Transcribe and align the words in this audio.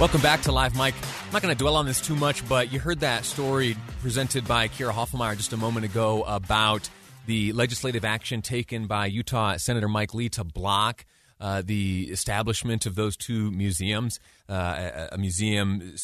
Welcome 0.00 0.22
back 0.22 0.40
to 0.42 0.52
Live 0.52 0.74
Mike. 0.76 0.94
I'm 1.26 1.32
not 1.34 1.42
going 1.42 1.54
to 1.54 1.58
dwell 1.62 1.76
on 1.76 1.84
this 1.84 2.00
too 2.00 2.16
much, 2.16 2.48
but 2.48 2.72
you 2.72 2.80
heard 2.80 3.00
that 3.00 3.26
story 3.26 3.76
presented 4.00 4.48
by 4.48 4.66
Kira 4.68 4.92
Hoffmeyer 4.92 5.36
just 5.36 5.52
a 5.52 5.58
moment 5.58 5.84
ago 5.84 6.22
about 6.22 6.88
the 7.26 7.52
legislative 7.52 8.02
action 8.02 8.40
taken 8.40 8.86
by 8.86 9.04
Utah 9.04 9.58
Senator 9.58 9.88
Mike 9.88 10.14
Lee 10.14 10.30
to 10.30 10.42
block 10.42 11.04
uh, 11.38 11.60
the 11.62 12.08
establishment 12.10 12.86
of 12.86 12.94
those 12.94 13.14
two 13.14 13.50
museums, 13.50 14.18
uh, 14.48 14.54
a, 14.54 15.08
a, 15.12 15.18
museum 15.18 15.94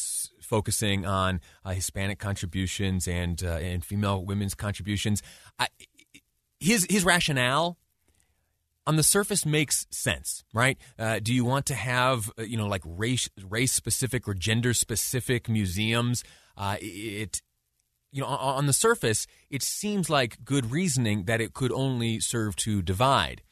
focusing 0.41 1.07
on 1.07 1.41
uh, 1.65 1.71
Hispanic 1.71 2.19
contributions 2.19 3.07
and 3.07 3.43
uh, 3.43 3.53
and 3.53 3.83
female 3.83 4.23
women's 4.23 4.53
contributions. 4.53 5.23
I, 5.57 5.69
his 6.59 6.85
his 6.87 7.03
rationale 7.03 7.79
on 8.87 8.95
the 8.95 9.03
surface 9.03 9.45
makes 9.45 9.85
sense, 9.91 10.45
right? 10.53 10.77
Uh, 10.97 11.19
do 11.19 11.33
you 11.33 11.43
want 11.43 11.65
to 11.67 11.75
have 11.75 12.31
uh, 12.39 12.43
you 12.43 12.57
know 12.57 12.67
like 12.67 12.81
race 12.85 13.29
race 13.47 13.73
specific 13.73 14.27
or 14.27 14.33
gender 14.33 14.73
specific 14.73 15.49
museums? 15.49 16.23
Uh, 16.55 16.77
it 16.79 17.41
you 18.11 18.21
know 18.21 18.27
on 18.27 18.65
the 18.65 18.73
surface 18.73 19.27
it 19.49 19.61
seems 19.61 20.09
like 20.09 20.43
good 20.43 20.71
reasoning 20.71 21.25
that 21.25 21.41
it 21.41 21.53
could 21.53 21.71
only 21.71 22.19
serve 22.19 22.55
to 22.55 22.81
divide. 22.81 23.43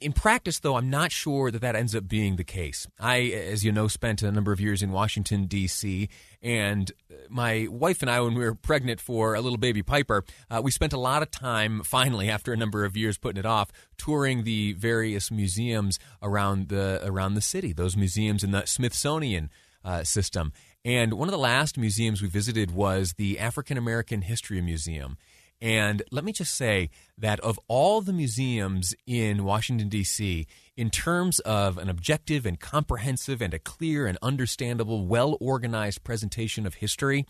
In 0.00 0.12
practice, 0.12 0.60
though, 0.60 0.76
I'm 0.76 0.88
not 0.88 1.12
sure 1.12 1.50
that 1.50 1.60
that 1.60 1.76
ends 1.76 1.94
up 1.94 2.08
being 2.08 2.36
the 2.36 2.44
case. 2.44 2.86
I, 2.98 3.20
as 3.20 3.64
you 3.64 3.72
know, 3.72 3.88
spent 3.88 4.22
a 4.22 4.32
number 4.32 4.52
of 4.52 4.60
years 4.60 4.82
in 4.82 4.90
Washington, 4.90 5.44
D.C., 5.46 6.08
and 6.42 6.90
my 7.28 7.66
wife 7.70 8.02
and 8.02 8.10
I, 8.10 8.20
when 8.20 8.34
we 8.34 8.44
were 8.44 8.54
pregnant 8.54 9.00
for 9.00 9.34
a 9.34 9.40
little 9.40 9.58
baby 9.58 9.82
Piper, 9.82 10.24
uh, 10.50 10.60
we 10.62 10.70
spent 10.70 10.92
a 10.92 10.98
lot 10.98 11.22
of 11.22 11.30
time, 11.30 11.82
finally, 11.82 12.30
after 12.30 12.52
a 12.52 12.56
number 12.56 12.84
of 12.84 12.96
years 12.96 13.18
putting 13.18 13.38
it 13.38 13.46
off, 13.46 13.70
touring 13.98 14.44
the 14.44 14.72
various 14.72 15.30
museums 15.30 15.98
around 16.22 16.68
the, 16.68 17.00
around 17.04 17.34
the 17.34 17.40
city, 17.40 17.72
those 17.72 17.96
museums 17.96 18.42
in 18.42 18.50
the 18.50 18.64
Smithsonian 18.64 19.50
uh, 19.84 20.04
system. 20.04 20.52
And 20.84 21.14
one 21.14 21.28
of 21.28 21.32
the 21.32 21.38
last 21.38 21.78
museums 21.78 22.22
we 22.22 22.28
visited 22.28 22.72
was 22.72 23.14
the 23.14 23.38
African 23.38 23.78
American 23.78 24.22
History 24.22 24.60
Museum. 24.60 25.16
And 25.62 26.02
let 26.10 26.24
me 26.24 26.32
just 26.32 26.54
say 26.54 26.90
that 27.16 27.38
of 27.38 27.58
all 27.68 28.00
the 28.00 28.12
museums 28.12 28.96
in 29.06 29.44
Washington, 29.44 29.88
D.C., 29.88 30.44
in 30.76 30.90
terms 30.90 31.38
of 31.40 31.78
an 31.78 31.88
objective 31.88 32.44
and 32.44 32.58
comprehensive 32.58 33.40
and 33.40 33.54
a 33.54 33.60
clear 33.60 34.08
and 34.08 34.18
understandable, 34.20 35.06
well 35.06 35.38
organized 35.40 36.02
presentation 36.02 36.66
of 36.66 36.74
history, 36.74 37.26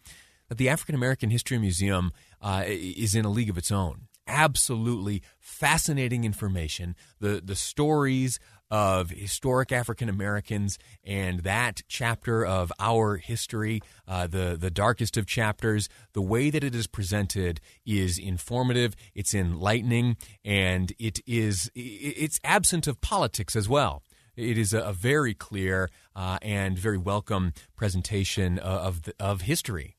that 0.48 0.56
the 0.56 0.70
African 0.70 0.94
American 0.94 1.28
History 1.28 1.58
Museum 1.58 2.10
uh, 2.40 2.64
is 2.66 3.14
in 3.14 3.26
a 3.26 3.30
league 3.30 3.50
of 3.50 3.58
its 3.58 3.70
own 3.70 4.08
absolutely 4.26 5.22
fascinating 5.38 6.24
information. 6.24 6.96
The 7.20 7.42
the 7.44 7.56
stories 7.56 8.38
of 8.72 9.10
historic 9.10 9.70
African 9.70 10.08
Americans 10.08 10.78
and 11.04 11.40
that 11.40 11.82
chapter 11.88 12.44
of 12.44 12.72
our 12.80 13.18
history, 13.18 13.82
uh, 14.08 14.26
the 14.26 14.56
the 14.58 14.70
darkest 14.70 15.18
of 15.18 15.26
chapters. 15.26 15.90
The 16.14 16.22
way 16.22 16.48
that 16.48 16.64
it 16.64 16.74
is 16.74 16.86
presented 16.86 17.60
is 17.84 18.18
informative. 18.18 18.94
It's 19.14 19.34
enlightening, 19.34 20.16
and 20.42 20.90
it 20.98 21.20
is 21.26 21.70
it's 21.74 22.40
absent 22.42 22.86
of 22.86 23.02
politics 23.02 23.54
as 23.54 23.68
well. 23.68 24.02
It 24.34 24.56
is 24.56 24.72
a, 24.72 24.94
very 24.94 25.34
clear 25.34 25.90
uh, 26.16 26.38
and 26.40 26.78
very 26.78 26.96
welcome 26.96 27.52
presentation 27.76 28.58
of 28.58 29.02
the, 29.02 29.14
of 29.20 29.42
history, 29.42 29.96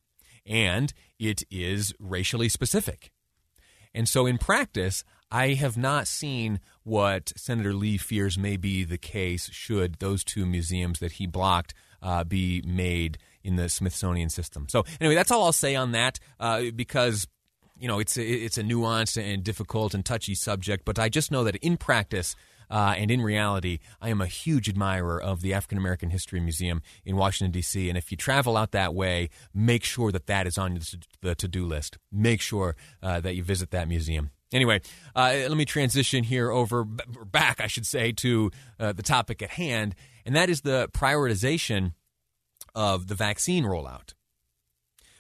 and 0.48 0.92
it 1.20 1.44
is 1.52 1.94
racially 2.00 2.50
specific. 2.50 3.12
And 3.94 4.10
so, 4.10 4.26
in 4.26 4.40
practice, 4.40 5.04
I 5.34 5.56
have 5.56 5.76
not 5.76 6.08
seen 6.08 6.60
what 6.84 7.34
Senator 7.36 7.74
Lee 7.74 7.98
fears 7.98 8.38
may 8.38 8.56
be 8.56 8.84
the 8.84 9.00
case 9.00 9.50
should 9.52 9.96
those 9.96 10.24
two 10.24 10.46
museums 10.46 11.00
that 11.00 11.14
he 11.14 11.26
blocked 11.26 11.74
uh, 12.04 12.24
be 12.24 12.62
made 12.68 13.18
in 13.44 13.56
the 13.56 13.68
Smithsonian 13.68 14.30
system. 14.30 14.68
So, 14.70 14.86
anyway, 15.02 15.16
that's 15.16 15.32
all 15.32 15.44
I'll 15.44 15.52
say 15.52 15.76
on 15.76 15.92
that 15.94 16.20
uh, 16.40 16.66
because 16.76 17.28
you 17.80 17.88
know 17.88 17.98
it's 17.98 18.16
a, 18.16 18.24
it's 18.24 18.60
a 18.60 18.64
nuanced 18.64 19.20
and 19.22 19.44
difficult 19.44 19.96
and 19.96 20.06
touchy 20.06 20.36
subject. 20.36 20.86
But 20.86 21.00
I 21.00 21.10
just 21.10 21.32
know 21.32 21.44
that 21.46 21.56
in 21.58 21.78
practice. 21.78 22.36
Uh, 22.70 22.96
and 22.98 23.12
in 23.12 23.22
reality, 23.22 23.80
I 24.02 24.10
am 24.10 24.22
a 24.22 24.26
huge 24.26 24.68
admirer 24.68 25.22
of 25.22 25.42
the 25.42 25.54
African 25.54 25.78
American 25.78 26.10
History 26.10 26.40
Museum 26.40 26.82
in 27.06 27.18
Washington, 27.18 27.52
D.C. 27.52 27.90
And 27.90 27.98
if 27.98 28.10
you 28.10 28.18
travel 28.18 28.56
out 28.56 28.72
that 28.72 28.96
way, 28.96 29.30
make 29.54 29.84
sure 29.84 30.12
that 30.12 30.28
that 30.28 30.48
is 30.48 30.58
on 30.58 30.80
the 31.22 31.36
to 31.36 31.48
do 31.48 31.66
list. 31.66 31.98
Make 32.12 32.42
sure 32.42 32.76
uh, 33.04 33.20
that 33.20 33.36
you 33.36 33.44
visit 33.44 33.72
that 33.72 33.88
museum. 33.88 34.32
Anyway, 34.54 34.80
uh, 35.16 35.34
let 35.50 35.58
me 35.58 35.66
transition 35.66 36.24
here 36.24 36.52
over 36.52 36.86
back, 36.86 37.60
I 37.60 37.68
should 37.68 37.88
say, 37.88 38.12
to 38.14 38.52
uh, 38.80 38.94
the 38.94 39.02
topic 39.02 39.42
at 39.42 39.50
hand, 39.52 39.96
and 40.26 40.36
that 40.36 40.50
is 40.50 40.62
the 40.62 40.88
prioritization 40.94 41.94
of 42.76 43.08
the 43.08 43.16
vaccine 43.16 43.66
rollout. 43.66 44.14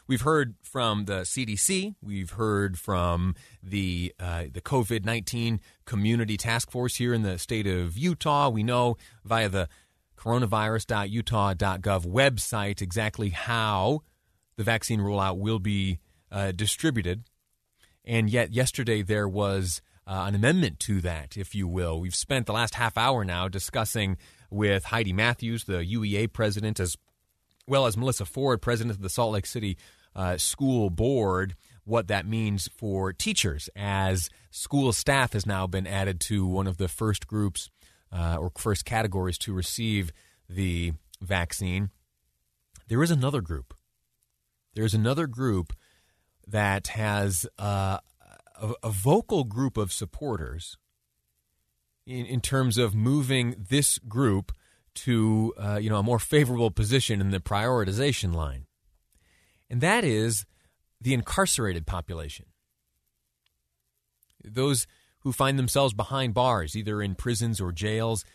We've 0.05 0.21
heard 0.21 0.55
from 0.61 1.05
the 1.05 1.21
CDC. 1.21 1.95
We've 2.01 2.31
heard 2.31 2.77
from 2.77 3.35
the 3.63 4.13
uh, 4.19 4.43
the 4.53 4.61
COVID 4.61 5.03
nineteen 5.03 5.59
community 5.85 6.37
task 6.37 6.69
force 6.69 6.97
here 6.97 7.13
in 7.13 7.23
the 7.23 7.39
state 7.39 7.65
of 7.65 7.97
Utah. 7.97 8.49
We 8.49 8.61
know 8.63 8.97
via 9.25 9.49
the 9.49 9.67
coronavirus.utah.gov 10.17 12.05
website 12.05 12.81
exactly 12.81 13.29
how 13.29 14.01
the 14.57 14.63
vaccine 14.63 14.99
rollout 14.99 15.37
will 15.37 15.59
be 15.59 15.99
uh, 16.31 16.51
distributed. 16.51 17.23
And 18.05 18.29
yet, 18.29 18.53
yesterday 18.53 19.01
there 19.01 19.27
was 19.27 19.81
uh, 20.05 20.25
an 20.27 20.35
amendment 20.35 20.79
to 20.81 21.01
that, 21.01 21.37
if 21.37 21.55
you 21.55 21.67
will. 21.67 21.99
We've 21.99 22.15
spent 22.15 22.45
the 22.45 22.53
last 22.53 22.75
half 22.75 22.97
hour 22.97 23.23
now 23.23 23.47
discussing 23.47 24.17
with 24.49 24.85
Heidi 24.85 25.13
Matthews, 25.13 25.63
the 25.63 25.79
UEA 25.79 26.31
president, 26.31 26.79
as 26.79 26.97
well 27.67 27.85
as 27.85 27.95
Melissa 27.95 28.25
Ford, 28.25 28.61
president 28.61 28.95
of 28.95 29.01
the 29.01 29.09
Salt 29.09 29.33
Lake 29.33 29.45
City 29.45 29.77
uh, 30.15 30.37
School 30.37 30.89
Board, 30.89 31.55
what 31.85 32.07
that 32.07 32.25
means 32.25 32.69
for 32.75 33.11
teachers 33.11 33.69
as 33.75 34.29
school 34.51 34.93
staff 34.93 35.33
has 35.33 35.45
now 35.45 35.67
been 35.67 35.87
added 35.87 36.19
to 36.21 36.45
one 36.45 36.67
of 36.67 36.77
the 36.77 36.87
first 36.87 37.27
groups 37.27 37.69
uh, 38.11 38.37
or 38.39 38.51
first 38.57 38.85
categories 38.85 39.37
to 39.39 39.53
receive 39.53 40.11
the 40.47 40.93
vaccine. 41.21 41.89
There 42.87 43.01
is 43.03 43.11
another 43.11 43.41
group. 43.41 43.73
There 44.75 44.85
is 44.85 44.93
another 44.93 45.27
group 45.27 45.73
that 46.47 46.87
has 46.87 47.47
uh, 47.57 47.99
a, 48.61 48.73
a, 48.83 48.89
vocal 48.89 49.43
group 49.43 49.77
of 49.77 49.91
supporters 49.91 50.77
in, 52.05 52.25
in 52.25 52.41
terms 52.41 52.77
of 52.77 52.93
moving 52.93 53.55
this 53.69 53.97
group 53.99 54.51
to 54.95 55.53
uh, 55.57 55.77
you 55.77 55.89
know 55.89 55.97
a 55.97 56.03
more 56.03 56.19
favorable 56.19 56.71
position 56.71 57.21
in 57.21 57.31
the 57.31 57.39
prioritization 57.39 58.33
line, 58.33 58.65
and 59.69 59.81
that 59.81 60.03
is 60.03 60.45
the 61.01 61.13
incarcerated 61.13 61.85
population. 61.85 62.45
Those 64.43 64.85
who 65.19 65.31
find 65.31 65.57
themselves 65.57 65.93
behind 65.93 66.33
bars, 66.33 66.75
either 66.75 67.01
in 67.01 67.15
prisons 67.15 67.61
or 67.61 67.71
jails, 67.71 68.25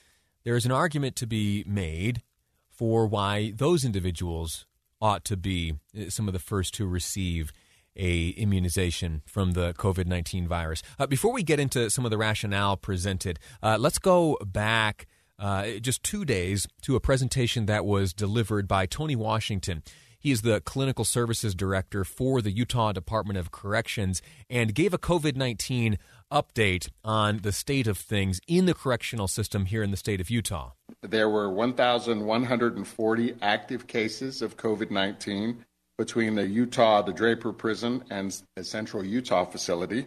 there 0.45 0.57
is 0.57 0.65
an 0.65 0.73
argument 0.73 1.17
to 1.17 1.27
be 1.27 1.63
made 1.67 2.23
for 2.71 3.07
why 3.07 3.53
those 3.55 3.85
individuals 3.85 4.65
ought 5.01 5.25
to 5.27 5.37
be 5.37 5.75
uh, 5.97 6.09
some 6.09 6.29
of 6.29 6.33
the 6.33 6.39
first 6.39 6.75
to 6.75 6.87
receive 6.87 7.53
a 7.99 8.29
immunization 8.31 9.23
from 9.27 9.53
the 9.53 9.75
COVID 9.75 10.07
19 10.07 10.47
virus. 10.49 10.83
Uh, 10.99 11.07
before 11.07 11.33
we 11.33 11.43
get 11.43 11.61
into 11.61 11.91
some 11.91 12.05
of 12.05 12.11
the 12.11 12.19
rationale 12.19 12.77
presented, 12.77 13.39
uh, 13.63 13.77
let's 13.79 13.99
go 13.99 14.39
back 14.45 15.07
uh, 15.39 15.73
just 15.81 16.03
two 16.03 16.25
days 16.25 16.67
to 16.83 16.97
a 16.97 17.01
presentation 17.01 17.67
that 17.67 17.85
was 17.85 18.13
delivered 18.13 18.67
by 18.67 18.87
Tony 18.87 19.17
Washington. 19.17 19.83
He 20.21 20.33
is 20.33 20.43
the 20.43 20.61
clinical 20.61 21.05
services 21.05 21.55
director 21.55 22.05
for 22.05 22.43
the 22.43 22.51
Utah 22.51 22.91
Department 22.91 23.39
of 23.39 23.53
Corrections 23.53 24.21
and 24.51 24.75
gave 24.75 24.93
a 24.93 24.99
COVID 24.99 25.37
19 25.37 25.97
update 26.33 26.89
on 27.05 27.39
the 27.39 27.53
state 27.53 27.87
of 27.87 27.97
things 27.97 28.41
in 28.49 28.67
the 28.67 28.75
correctional 28.75 29.29
system 29.29 29.67
here 29.67 29.83
in 29.83 29.93
the 29.93 29.97
state 29.97 30.21
of 30.21 30.29
Utah. 30.29 30.73
There 31.03 31.31
were 31.31 31.49
1,140 31.51 33.35
active 33.41 33.87
cases 33.87 34.43
of 34.43 34.57
COVID 34.57 34.91
19 34.91 35.65
between 35.99 36.37
the 36.37 36.47
Utah, 36.47 37.03
the 37.03 37.13
Draper 37.13 37.53
Prison, 37.53 38.05
and 38.09 38.41
the 38.55 38.63
Central 38.63 39.05
Utah 39.05 39.45
facility, 39.45 40.07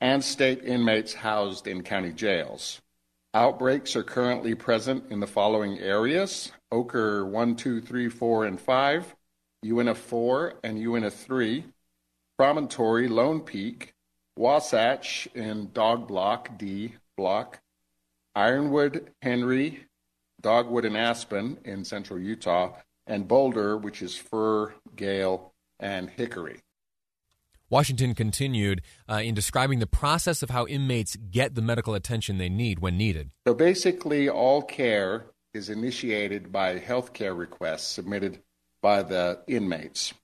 and 0.00 0.22
state 0.22 0.62
inmates 0.64 1.12
housed 1.14 1.66
in 1.66 1.82
county 1.82 2.12
jails. 2.12 2.80
Outbreaks 3.34 3.96
are 3.96 4.04
currently 4.04 4.54
present 4.54 5.04
in 5.10 5.20
the 5.20 5.26
following 5.26 5.78
areas 5.78 6.52
Oquirrh 6.72 7.26
1, 7.26 7.56
2, 7.56 7.80
3, 7.80 8.08
4, 8.08 8.44
and 8.46 8.60
5, 8.60 9.16
Uinta 9.62 9.94
4, 9.94 10.54
and 10.62 10.78
Uinta 10.78 11.10
3, 11.10 11.64
Promontory, 12.38 13.08
Lone 13.08 13.40
Peak, 13.40 13.94
Wasatch 14.36 15.28
in 15.34 15.70
Dog 15.72 16.06
Block, 16.06 16.56
D 16.56 16.94
Block, 17.16 17.60
Ironwood, 18.34 19.10
Henry, 19.22 19.86
Dogwood, 20.40 20.84
and 20.84 20.96
Aspen 20.96 21.58
in 21.64 21.84
central 21.84 22.18
Utah, 22.18 22.72
and 23.06 23.28
Boulder, 23.28 23.76
which 23.76 24.02
is 24.02 24.16
Fir, 24.16 24.74
Gale, 24.94 25.52
and 25.78 26.10
Hickory. 26.10 26.60
Washington 27.68 28.14
continued 28.14 28.82
uh, 29.10 29.16
in 29.16 29.34
describing 29.34 29.80
the 29.80 29.86
process 29.86 30.42
of 30.42 30.50
how 30.50 30.66
inmates 30.66 31.16
get 31.16 31.54
the 31.54 31.62
medical 31.62 31.94
attention 31.94 32.38
they 32.38 32.48
need 32.48 32.78
when 32.78 32.96
needed. 32.96 33.30
So 33.46 33.54
basically, 33.54 34.28
all 34.28 34.62
care 34.62 35.26
is 35.52 35.68
initiated 35.68 36.52
by 36.52 36.78
health 36.78 37.12
care 37.12 37.34
requests 37.34 37.88
submitted 37.88 38.40
by 38.82 39.02
the 39.02 39.40
inmates. 39.48 40.14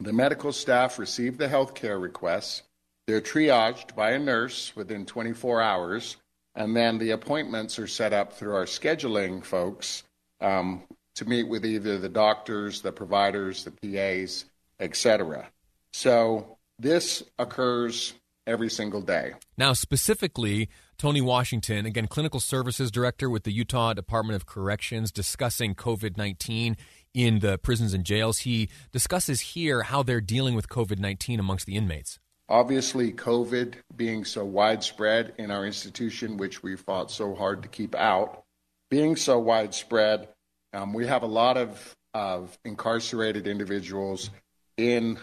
The 0.00 0.12
medical 0.12 0.52
staff 0.52 0.98
receive 0.98 1.36
the 1.36 1.48
health 1.48 1.74
care 1.74 1.98
requests. 1.98 2.62
They're 3.06 3.20
triaged 3.20 3.94
by 3.94 4.12
a 4.12 4.18
nurse 4.18 4.74
within 4.74 5.04
24 5.04 5.60
hours, 5.60 6.16
and 6.54 6.74
then 6.74 6.98
the 6.98 7.10
appointments 7.10 7.78
are 7.78 7.86
set 7.86 8.14
up 8.14 8.32
through 8.32 8.54
our 8.54 8.64
scheduling 8.64 9.44
folks 9.44 10.02
um, 10.40 10.82
to 11.16 11.24
meet 11.24 11.44
with 11.44 11.64
either 11.64 11.98
the 11.98 12.08
doctors, 12.08 12.82
the 12.82 12.92
providers, 12.92 13.64
the 13.64 13.70
PAs, 13.70 14.44
etc. 14.80 15.48
So 15.92 16.58
this 16.78 17.22
occurs 17.38 18.14
every 18.46 18.70
single 18.70 19.00
day. 19.00 19.32
Now, 19.56 19.72
specifically, 19.72 20.68
Tony 20.98 21.20
Washington, 21.20 21.86
again, 21.86 22.06
clinical 22.06 22.40
services 22.40 22.90
director 22.90 23.30
with 23.30 23.44
the 23.44 23.52
Utah 23.52 23.92
Department 23.92 24.36
of 24.36 24.46
Corrections, 24.46 25.10
discussing 25.10 25.74
COVID 25.74 26.16
19 26.16 26.76
in 27.14 27.38
the 27.38 27.58
prisons 27.58 27.94
and 27.94 28.04
jails. 28.04 28.38
He 28.38 28.68
discusses 28.92 29.40
here 29.40 29.82
how 29.82 30.02
they're 30.02 30.20
dealing 30.20 30.54
with 30.54 30.68
COVID 30.68 30.98
19 30.98 31.40
amongst 31.40 31.66
the 31.66 31.76
inmates. 31.76 32.18
Obviously, 32.48 33.12
COVID 33.12 33.74
being 33.96 34.24
so 34.24 34.44
widespread 34.44 35.32
in 35.38 35.50
our 35.50 35.64
institution, 35.64 36.36
which 36.36 36.62
we 36.62 36.76
fought 36.76 37.10
so 37.10 37.34
hard 37.34 37.62
to 37.62 37.68
keep 37.68 37.94
out, 37.94 38.44
being 38.90 39.16
so 39.16 39.38
widespread, 39.38 40.28
um, 40.74 40.92
we 40.92 41.06
have 41.06 41.22
a 41.22 41.26
lot 41.26 41.56
of, 41.56 41.94
of 42.12 42.58
incarcerated 42.64 43.46
individuals 43.46 44.30
in 44.76 45.18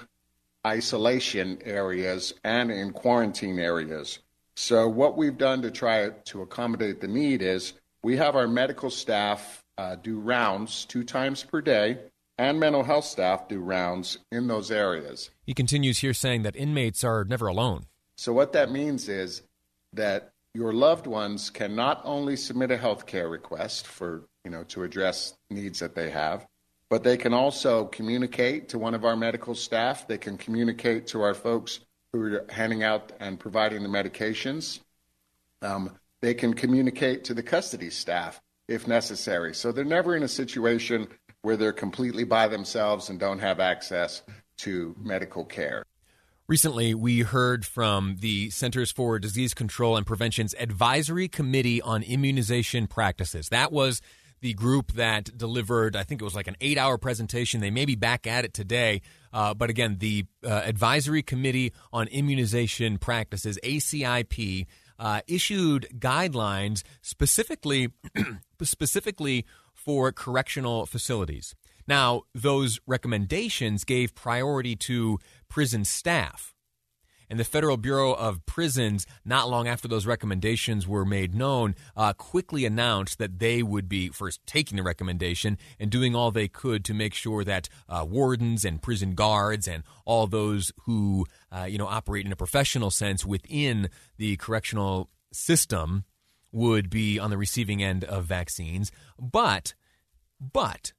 isolation 0.65 1.59
areas 1.63 2.33
and 2.43 2.71
in 2.71 2.91
quarantine 2.91 3.59
areas. 3.59 4.19
So, 4.55 4.87
what 4.87 5.17
we've 5.17 5.37
done 5.37 5.61
to 5.63 5.71
try 5.71 6.09
to 6.09 6.41
accommodate 6.41 7.01
the 7.01 7.07
need 7.07 7.41
is 7.41 7.73
we 8.03 8.17
have 8.17 8.35
our 8.35 8.47
medical 8.47 8.89
staff 8.89 9.63
uh, 9.77 9.95
do 9.95 10.19
rounds 10.19 10.85
two 10.85 11.03
times 11.03 11.43
per 11.43 11.61
day, 11.61 11.97
and 12.37 12.59
mental 12.59 12.83
health 12.83 13.05
staff 13.05 13.47
do 13.47 13.59
rounds 13.59 14.17
in 14.31 14.47
those 14.47 14.69
areas. 14.71 15.29
He 15.45 15.53
continues 15.53 15.99
here 15.99 16.13
saying 16.13 16.43
that 16.43 16.55
inmates 16.55 17.03
are 17.03 17.23
never 17.23 17.47
alone. 17.47 17.85
So, 18.17 18.33
what 18.33 18.53
that 18.53 18.71
means 18.71 19.09
is 19.09 19.41
that 19.93 20.33
your 20.53 20.73
loved 20.73 21.07
ones 21.07 21.49
can 21.49 21.75
not 21.75 22.01
only 22.03 22.35
submit 22.35 22.71
a 22.71 22.77
health 22.77 23.05
care 23.05 23.29
request 23.29 23.87
for, 23.87 24.23
you 24.43 24.51
know, 24.51 24.63
to 24.65 24.83
address 24.83 25.35
needs 25.49 25.79
that 25.79 25.95
they 25.95 26.09
have, 26.09 26.45
but 26.89 27.03
they 27.03 27.17
can 27.17 27.33
also 27.33 27.85
communicate 27.85 28.69
to 28.69 28.79
one 28.79 28.93
of 28.93 29.05
our 29.05 29.15
medical 29.15 29.55
staff. 29.55 30.07
They 30.07 30.17
can 30.17 30.37
communicate 30.37 31.07
to 31.07 31.21
our 31.21 31.33
folks 31.33 31.79
who 32.13 32.21
are 32.21 32.45
handing 32.49 32.83
out 32.83 33.11
and 33.19 33.39
providing 33.39 33.83
the 33.83 33.89
medications. 33.89 34.79
Um, 35.61 35.97
they 36.21 36.33
can 36.33 36.53
communicate 36.53 37.23
to 37.25 37.33
the 37.33 37.43
custody 37.43 37.89
staff 37.89 38.41
if 38.67 38.87
necessary. 38.87 39.53
So 39.53 39.71
they're 39.71 39.83
never 39.83 40.15
in 40.15 40.23
a 40.23 40.27
situation 40.27 41.07
where 41.41 41.57
they're 41.57 41.73
completely 41.73 42.23
by 42.23 42.47
themselves 42.47 43.09
and 43.09 43.19
don't 43.19 43.39
have 43.39 43.59
access 43.59 44.21
to 44.57 44.95
medical 44.99 45.43
care. 45.43 45.83
Recently, 46.47 46.93
we 46.93 47.21
heard 47.21 47.65
from 47.65 48.17
the 48.19 48.49
Centers 48.49 48.91
for 48.91 49.19
Disease 49.19 49.53
Control 49.53 49.95
and 49.95 50.05
Prevention's 50.05 50.53
Advisory 50.59 51.27
Committee 51.27 51.81
on 51.81 52.03
Immunization 52.03 52.87
Practices. 52.87 53.49
That 53.49 53.71
was 53.71 54.01
the 54.41 54.53
group 54.53 54.93
that 54.93 55.37
delivered, 55.37 55.95
I 55.95 56.03
think 56.03 56.21
it 56.21 56.25
was 56.25 56.35
like 56.35 56.47
an 56.47 56.57
eight 56.61 56.77
hour 56.77 56.97
presentation. 56.97 57.61
They 57.61 57.69
may 57.71 57.85
be 57.85 57.95
back 57.95 58.25
at 58.27 58.43
it 58.43 58.53
today. 58.53 59.01
Uh, 59.31 59.53
but 59.53 59.69
again, 59.69 59.97
the 59.99 60.25
uh, 60.43 60.49
Advisory 60.49 61.23
Committee 61.23 61.73
on 61.93 62.07
Immunization 62.07 62.97
Practices, 62.97 63.57
ACIP, 63.63 64.65
uh, 64.99 65.21
issued 65.27 65.87
guidelines 65.97 66.83
specifically, 67.01 67.89
specifically 68.61 69.45
for 69.73 70.11
correctional 70.11 70.85
facilities. 70.85 71.55
Now, 71.87 72.23
those 72.35 72.79
recommendations 72.85 73.83
gave 73.83 74.13
priority 74.13 74.75
to 74.77 75.19
prison 75.49 75.85
staff 75.85 76.53
and 77.31 77.39
the 77.39 77.45
Federal 77.45 77.77
Bureau 77.77 78.11
of 78.11 78.45
Prisons, 78.45 79.07
not 79.23 79.49
long 79.49 79.65
after 79.65 79.87
those 79.87 80.05
recommendations 80.05 80.85
were 80.85 81.05
made 81.05 81.33
known, 81.33 81.75
uh, 81.95 82.11
quickly 82.11 82.65
announced 82.65 83.19
that 83.19 83.39
they 83.39 83.63
would 83.63 83.87
be 83.87 84.09
first 84.09 84.45
taking 84.45 84.75
the 84.75 84.83
recommendation 84.83 85.57
and 85.79 85.89
doing 85.89 86.13
all 86.13 86.29
they 86.29 86.49
could 86.49 86.83
to 86.83 86.93
make 86.93 87.13
sure 87.13 87.45
that 87.45 87.69
uh, 87.87 88.05
wardens 88.07 88.65
and 88.65 88.81
prison 88.81 89.15
guards 89.15 89.65
and 89.65 89.83
all 90.03 90.27
those 90.27 90.73
who 90.83 91.25
uh, 91.57 91.63
you 91.63 91.77
know 91.77 91.87
operate 91.87 92.25
in 92.25 92.33
a 92.33 92.35
professional 92.35 92.91
sense 92.91 93.25
within 93.25 93.89
the 94.17 94.35
correctional 94.35 95.09
system 95.31 96.03
would 96.51 96.89
be 96.89 97.17
on 97.17 97.29
the 97.29 97.37
receiving 97.37 97.81
end 97.81 98.03
of 98.03 98.25
vaccines. 98.25 98.91
But, 99.17 99.73
but 100.37 100.91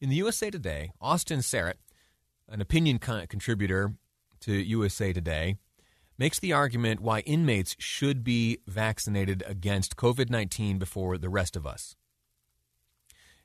in 0.00 0.10
the 0.10 0.16
USA 0.16 0.48
Today, 0.48 0.92
Austin 1.00 1.40
Sarat 1.40 1.74
an 2.48 2.60
opinion 2.60 2.98
contributor 2.98 3.94
to 4.40 4.52
USA 4.52 5.12
Today, 5.12 5.56
makes 6.18 6.38
the 6.38 6.52
argument 6.52 7.00
why 7.00 7.20
inmates 7.20 7.76
should 7.78 8.24
be 8.24 8.58
vaccinated 8.66 9.42
against 9.46 9.96
COVID 9.96 10.30
19 10.30 10.78
before 10.78 11.18
the 11.18 11.28
rest 11.28 11.56
of 11.56 11.66
us. 11.66 11.94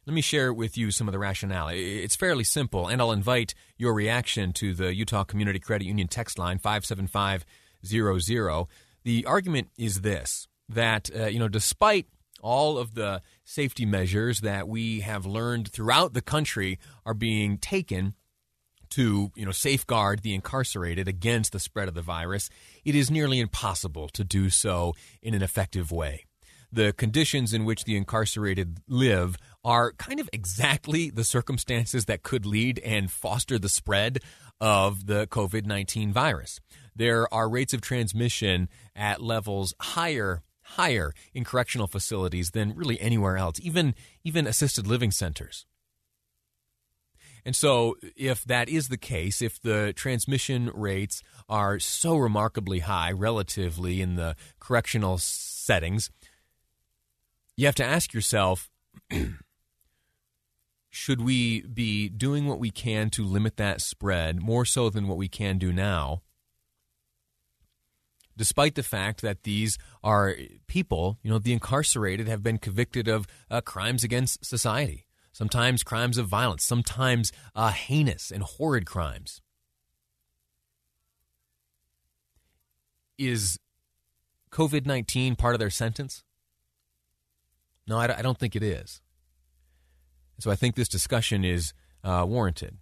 Let 0.06 0.15
me 0.15 0.21
share 0.21 0.51
with 0.51 0.77
you 0.77 0.89
some 0.89 1.07
of 1.07 1.12
the 1.12 1.19
rationale. 1.19 1.69
It's 1.71 2.15
fairly 2.15 2.44
simple, 2.44 2.88
and 2.88 3.00
I'll 3.00 3.12
invite 3.12 3.53
your 3.77 3.94
reaction 3.94 4.51
to 4.53 4.74
the 4.74 4.95
Utah 4.95 5.24
Community 5.24 5.59
Credit 5.59 5.86
Union 5.86 6.07
text 6.07 6.39
line 6.39 6.57
57500. 6.57 8.68
The 9.03 9.25
argument 9.25 9.69
is 9.77 10.01
this 10.01 10.48
that, 10.69 11.12
uh, 11.15 11.25
you 11.25 11.38
know, 11.38 11.48
despite 11.48 12.07
all 12.42 12.80
of 12.80 12.95
the 12.95 13.21
safety 13.44 13.86
measures 13.86 14.42
that 14.42 14.68
we 14.68 15.01
have 15.01 15.27
learned 15.27 15.68
throughout 15.68 16.13
the 16.13 16.22
country 16.22 16.79
are 17.05 17.13
being 17.13 17.60
taken 17.60 18.15
to 18.91 19.31
you 19.36 19.45
know 19.45 19.51
safeguard 19.51 20.21
the 20.21 20.33
incarcerated 20.33 21.07
against 21.07 21.51
the 21.51 21.60
spread 21.60 21.88
of 21.88 21.93
the 21.93 22.01
virus, 22.01 22.50
it 22.86 22.95
is 22.95 23.12
nearly 23.12 23.39
impossible 23.39 24.07
to 24.10 24.24
do 24.24 24.50
so 24.50 24.93
in 25.21 25.33
an 25.33 25.41
effective 25.41 25.91
way. 25.91 26.25
The 26.71 26.93
conditions 26.93 27.53
in 27.53 27.65
which 27.65 27.83
the 27.83 27.98
incarcerated 27.98 28.77
live 28.88 29.36
are 29.63 29.91
kind 29.93 30.19
of 30.19 30.29
exactly 30.31 31.10
the 31.10 31.25
circumstances 31.25 32.05
that 32.05 32.24
could 32.24 32.45
lead 32.45 32.79
and 32.79 33.12
foster 33.12 33.60
the 33.60 33.67
spread 33.67 34.19
of 34.62 35.07
the 35.07 35.27
COVID 35.27 35.65
19 35.65 36.13
virus. 36.13 36.62
There 36.95 37.31
are 37.33 37.50
rates 37.50 37.74
of 37.74 37.81
transmission 37.81 38.69
at 38.95 39.21
levels 39.21 39.74
higher 39.81 40.43
higher 40.75 41.13
in 41.33 41.43
correctional 41.43 41.88
facilities 41.88 42.51
than 42.51 42.75
really 42.75 43.00
anywhere 43.01 43.38
else, 43.38 43.60
even 43.62 43.95
even 44.24 44.48
assisted 44.48 44.88
living 44.88 45.12
centers. 45.12 45.65
And 47.45 47.55
so, 47.55 47.95
if 48.15 48.43
that 48.45 48.69
is 48.69 48.89
the 48.89 48.98
case, 48.98 49.41
if 49.41 49.60
the 49.62 49.93
transmission 49.95 50.69
rates 50.74 51.24
are 51.50 51.79
so 51.79 52.17
remarkably 52.17 52.79
high 52.79 53.12
relatively 53.12 54.01
in 54.01 54.15
the 54.15 54.36
correctional 54.60 55.17
settings, 55.17 56.10
you 57.57 57.65
have 57.65 57.75
to 57.75 57.83
ask 57.83 58.13
yourself 58.13 58.69
should 60.89 61.21
we 61.21 61.62
be 61.62 62.10
doing 62.10 62.48
what 62.48 62.60
we 62.60 62.69
can 62.69 63.10
to 63.12 63.24
limit 63.24 63.57
that 63.57 63.81
spread 63.81 64.41
more 64.41 64.65
so 64.65 64.89
than 64.89 65.07
what 65.07 65.17
we 65.17 65.27
can 65.27 65.57
do 65.57 65.74
now? 65.74 66.21
Despite 68.38 68.75
the 68.75 68.83
fact 68.83 69.21
that 69.21 69.43
these 69.43 69.77
are 70.03 70.36
people, 70.67 71.17
you 71.21 71.29
know, 71.29 71.39
the 71.39 71.53
incarcerated 71.53 72.27
have 72.27 72.43
been 72.43 72.57
convicted 72.57 73.07
of 73.07 73.27
uh, 73.50 73.62
crimes 73.62 74.03
against 74.03 74.45
society 74.45 75.05
sometimes 75.32 75.84
crimes 75.84 76.18
of 76.18 76.28
violence, 76.28 76.64
sometimes 76.64 77.32
uh, 77.56 77.72
heinous 77.72 78.32
and 78.32 78.44
horrid 78.44 78.86
crimes. 78.86 79.42
Is 83.18 83.60
COVID 84.52 84.86
19 84.86 85.36
part 85.36 85.56
of 85.56 85.60
their 85.60 85.70
sentence? 85.70 86.24
No, 87.88 87.98
I 87.98 88.22
don't 88.22 88.38
think 88.38 88.56
it 88.56 88.64
is. 88.64 89.02
So 90.40 90.50
I 90.50 90.56
think 90.56 90.76
this 90.76 90.88
discussion 90.88 91.46
is 91.46 91.74
uh, 92.04 92.26
warranted. 92.28 92.78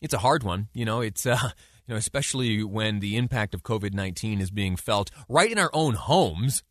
It's 0.00 0.14
a 0.14 0.18
hard 0.18 0.42
one, 0.42 0.68
you 0.72 0.84
know. 0.84 1.00
It's 1.00 1.26
uh, 1.26 1.50
you 1.86 1.92
know, 1.92 1.96
especially 1.96 2.62
when 2.62 3.00
the 3.00 3.16
impact 3.16 3.54
of 3.54 3.62
COVID 3.62 3.92
nineteen 3.92 4.40
is 4.40 4.50
being 4.50 4.76
felt 4.76 5.10
right 5.28 5.50
in 5.50 5.58
our 5.58 5.70
own 5.72 5.94
homes 5.94 6.62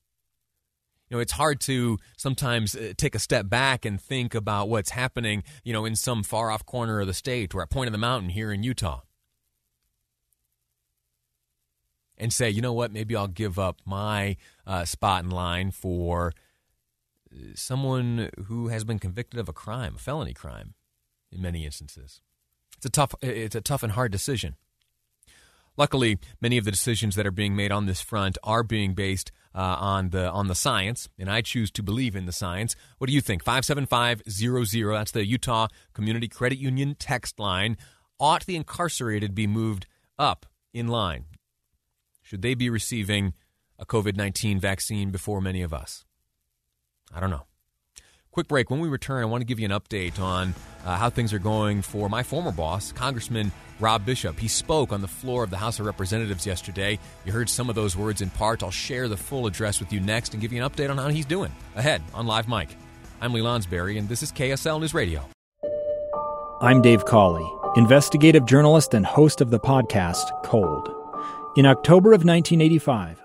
You 1.10 1.18
know, 1.18 1.22
it's 1.22 1.34
hard 1.34 1.60
to 1.62 2.00
sometimes 2.18 2.76
uh, 2.76 2.94
take 2.98 3.14
a 3.14 3.20
step 3.20 3.48
back 3.48 3.86
and 3.86 4.02
think 4.02 4.34
about 4.34 4.70
what's 4.70 4.90
happening, 4.92 5.44
you 5.64 5.72
know, 5.72 5.86
in 5.86 5.96
some 5.96 6.24
far 6.24 6.50
off 6.50 6.66
corner 6.66 7.00
of 7.00 7.08
the 7.08 7.14
state 7.14 7.54
or 7.54 7.62
at 7.62 7.70
point 7.70 7.88
of 7.88 7.92
the 7.92 8.00
mountain 8.00 8.30
here 8.30 8.52
in 8.52 8.64
Utah. 8.64 9.02
And 12.18 12.34
say, 12.34 12.50
you 12.50 12.62
know 12.62 12.74
what, 12.74 12.92
maybe 12.92 13.16
I'll 13.16 13.28
give 13.28 13.60
up 13.60 13.82
my 13.86 14.38
uh, 14.66 14.86
spot 14.86 15.24
in 15.24 15.30
line 15.30 15.72
for 15.72 16.34
uh, 17.32 17.38
someone 17.54 18.30
who 18.46 18.70
has 18.70 18.84
been 18.84 19.00
convicted 19.00 19.40
of 19.40 19.50
a 19.50 19.54
crime, 19.54 19.96
a 19.96 20.00
felony 20.00 20.34
crime, 20.34 20.74
in 21.32 21.42
many 21.42 21.66
instances. 21.66 22.22
It's 22.78 22.86
a 22.86 22.90
tough, 22.90 23.14
it's 23.22 23.56
a 23.56 23.62
tough 23.62 23.84
and 23.84 23.92
hard 23.92 24.12
decision. 24.12 24.56
Luckily, 25.78 26.18
many 26.40 26.58
of 26.58 26.66
the 26.66 26.72
decisions 26.72 27.16
that 27.16 27.28
are 27.28 27.32
being 27.32 27.56
made 27.56 27.72
on 27.72 27.86
this 27.86 28.02
front 28.02 28.38
are 28.44 28.64
being 28.64 28.94
based 28.94 29.32
uh, 29.54 29.78
on 29.80 30.10
the 30.10 30.30
on 30.30 30.48
the 30.48 30.56
science, 30.56 31.10
and 31.18 31.30
I 31.30 31.42
choose 31.42 31.72
to 31.72 31.84
believe 31.84 32.16
in 32.16 32.26
the 32.26 32.32
science. 32.32 32.76
What 32.98 33.08
do 33.08 33.14
you 33.14 33.22
think? 33.22 33.44
Five 33.44 33.66
seven 33.66 33.86
five 33.86 34.22
zero 34.30 34.64
zero. 34.64 34.96
That's 34.96 35.12
the 35.12 35.26
Utah 35.26 35.68
Community 35.94 36.28
Credit 36.28 36.60
Union 36.60 36.96
text 36.98 37.40
line. 37.40 37.78
Ought 38.20 38.46
the 38.46 38.56
incarcerated 38.56 39.36
be 39.36 39.48
moved 39.48 39.88
up 40.18 40.46
in 40.74 40.88
line? 40.88 41.26
Should 42.22 42.42
they 42.42 42.54
be 42.54 42.70
receiving 42.70 43.34
a 43.78 43.86
COVID 43.86 44.16
nineteen 44.16 44.60
vaccine 44.60 45.12
before 45.12 45.42
many 45.42 45.62
of 45.62 45.74
us? 45.74 46.06
I 47.14 47.20
don't 47.20 47.30
know. 47.30 47.46
Quick 48.36 48.50
break. 48.50 48.70
When 48.70 48.82
we 48.82 48.90
return, 48.90 49.22
I 49.22 49.26
want 49.28 49.40
to 49.40 49.46
give 49.46 49.62
you 49.62 49.66
an 49.66 49.72
update 49.72 50.20
on 50.20 50.54
uh, 50.86 50.98
how 50.98 51.10
things 51.10 51.32
are 51.32 51.40
going 51.40 51.82
for 51.82 52.10
my 52.10 52.22
former 52.22 52.52
boss, 52.52 52.92
Congressman 52.92 53.50
Rob 53.80 54.06
Bishop. 54.06 54.38
He 54.38 54.50
spoke 54.50 54.92
on 54.92 55.00
the 55.00 55.08
floor 55.08 55.42
of 55.42 55.52
the 55.52 55.56
House 55.56 55.80
of 55.80 55.86
Representatives 55.86 56.46
yesterday. 56.46 57.00
You 57.24 57.32
heard 57.32 57.50
some 57.50 57.70
of 57.70 57.76
those 57.76 57.96
words 57.96 58.20
in 58.20 58.30
part. 58.30 58.62
I'll 58.62 58.72
share 58.72 59.08
the 59.08 59.16
full 59.16 59.48
address 59.48 59.80
with 59.80 59.94
you 59.94 60.02
next 60.02 60.34
and 60.34 60.42
give 60.42 60.52
you 60.52 60.62
an 60.62 60.70
update 60.70 60.90
on 60.90 60.98
how 60.98 61.08
he's 61.08 61.26
doing. 61.26 61.50
Ahead 61.78 62.02
on 62.14 62.28
Live 62.28 62.50
Mike. 62.50 62.76
I'm 63.22 63.32
Lee 63.32 63.40
Lonsberry, 63.40 63.98
and 63.98 64.10
this 64.10 64.22
is 64.22 64.34
KSL 64.34 64.82
News 64.82 64.94
Radio. 64.94 65.24
I'm 66.60 66.82
Dave 66.82 67.06
Cawley, 67.06 67.50
investigative 67.78 68.46
journalist 68.46 68.94
and 68.94 69.06
host 69.06 69.40
of 69.40 69.50
the 69.50 69.62
podcast 69.62 70.44
Cold. 70.44 70.94
In 71.56 71.66
October 71.66 72.10
of 72.10 72.26
1985, 72.26 73.25